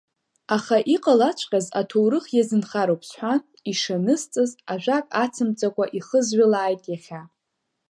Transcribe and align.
Аха 0.55 0.77
иҟалаҵәҟьаз 0.95 1.67
аҭоурых 1.79 2.25
иазынхароуп 2.31 3.01
сҳәан, 3.09 3.41
ишанысҵаз, 3.71 4.51
ажәак 4.73 5.05
ацымҵакәа 5.23 5.85
ихызҩылааит 5.97 6.83
иахьа. 6.91 7.21